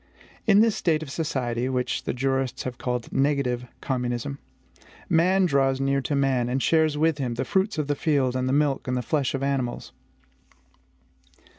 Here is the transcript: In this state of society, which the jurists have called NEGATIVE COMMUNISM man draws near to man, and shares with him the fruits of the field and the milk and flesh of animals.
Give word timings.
In 0.47 0.61
this 0.61 0.75
state 0.75 1.03
of 1.03 1.11
society, 1.11 1.69
which 1.69 2.05
the 2.05 2.11
jurists 2.11 2.63
have 2.63 2.79
called 2.79 3.13
NEGATIVE 3.13 3.67
COMMUNISM 3.81 4.39
man 5.09 5.45
draws 5.45 5.79
near 5.79 6.01
to 6.01 6.15
man, 6.15 6.49
and 6.49 6.59
shares 6.59 6.97
with 6.97 7.19
him 7.19 7.35
the 7.35 7.45
fruits 7.45 7.77
of 7.77 7.85
the 7.85 7.93
field 7.93 8.35
and 8.35 8.49
the 8.49 8.51
milk 8.51 8.87
and 8.87 9.05
flesh 9.05 9.35
of 9.35 9.43
animals. 9.43 9.91